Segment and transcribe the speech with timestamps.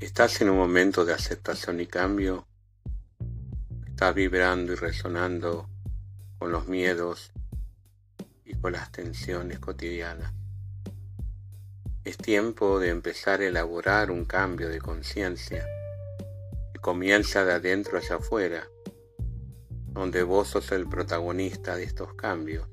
[0.00, 2.46] Estás en un momento de aceptación y cambio.
[3.86, 5.68] Estás vibrando y resonando
[6.38, 7.32] con los miedos
[8.46, 10.32] y con las tensiones cotidianas.
[12.02, 15.66] Es tiempo de empezar a elaborar un cambio de conciencia
[16.72, 18.66] que comienza de adentro hacia afuera,
[19.88, 22.66] donde vos sos el protagonista de estos cambios,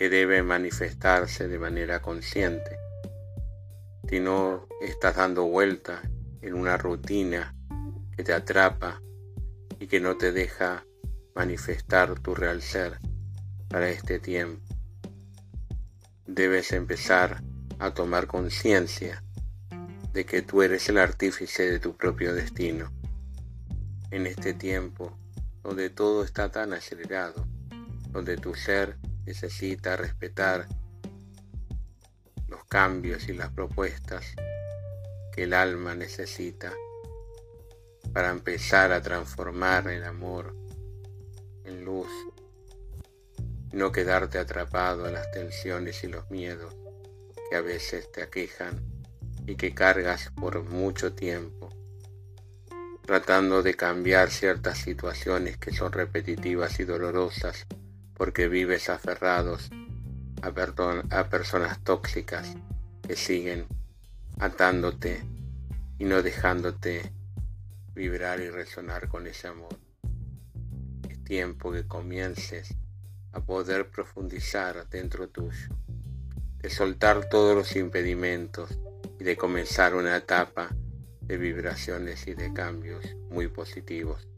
[0.00, 2.76] que deben manifestarse de manera consciente.
[4.08, 6.02] Si no estás dando vuelta
[6.40, 7.54] en una rutina
[8.16, 9.00] que te atrapa
[9.78, 10.84] y que no te deja
[11.34, 12.98] manifestar tu real ser
[13.68, 14.62] para este tiempo.
[16.26, 17.42] Debes empezar
[17.78, 19.22] a tomar conciencia
[20.12, 22.92] de que tú eres el artífice de tu propio destino.
[24.10, 25.16] En este tiempo
[25.62, 27.46] donde todo está tan acelerado,
[28.10, 30.66] donde tu ser necesita respetar
[32.48, 34.34] los cambios y las propuestas
[35.42, 36.72] el alma necesita
[38.12, 40.54] para empezar a transformar el amor
[41.64, 42.08] en luz,
[43.72, 46.74] no quedarte atrapado en las tensiones y los miedos
[47.50, 48.82] que a veces te aquejan
[49.46, 51.68] y que cargas por mucho tiempo,
[53.02, 57.66] tratando de cambiar ciertas situaciones que son repetitivas y dolorosas
[58.14, 59.70] porque vives aferrados
[60.42, 60.48] a,
[61.18, 62.54] a personas tóxicas
[63.06, 63.66] que siguen
[64.40, 65.24] atándote
[65.98, 67.12] y no dejándote
[67.94, 69.76] vibrar y resonar con ese amor.
[71.08, 72.74] Es tiempo que comiences
[73.32, 75.68] a poder profundizar dentro tuyo,
[76.58, 78.78] de soltar todos los impedimentos
[79.18, 80.68] y de comenzar una etapa
[81.22, 84.28] de vibraciones y de cambios muy positivos.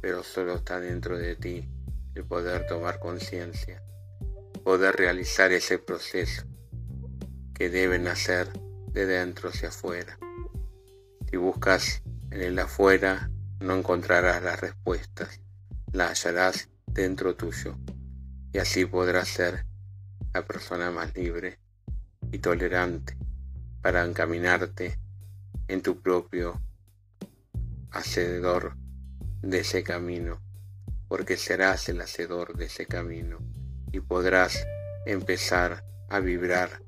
[0.00, 1.68] Pero solo está dentro de ti
[2.16, 3.80] el poder tomar conciencia,
[4.64, 6.42] poder realizar ese proceso
[7.54, 8.48] que deben hacer
[8.92, 10.18] de dentro hacia afuera.
[11.30, 13.30] Si buscas en el afuera,
[13.60, 15.40] no encontrarás las respuestas,
[15.92, 17.76] las hallarás dentro tuyo.
[18.52, 19.64] Y así podrás ser
[20.34, 21.58] la persona más libre
[22.30, 23.16] y tolerante
[23.80, 24.98] para encaminarte
[25.68, 26.60] en tu propio
[27.90, 28.76] hacedor
[29.42, 30.40] de ese camino,
[31.08, 33.38] porque serás el hacedor de ese camino
[33.90, 34.66] y podrás
[35.06, 36.82] empezar a vibrar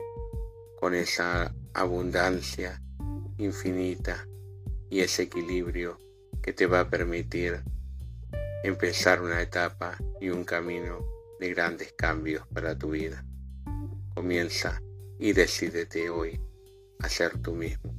[0.79, 2.81] con esa abundancia
[3.39, 4.27] infinita
[4.91, 5.99] y ese equilibrio
[6.43, 7.63] que te va a permitir
[8.63, 11.07] empezar una etapa y un camino
[11.41, 13.25] de grandes cambios para tu vida.
[14.15, 14.81] Comienza
[15.19, 16.41] y decídete hoy
[17.01, 17.94] a ser tú mismo.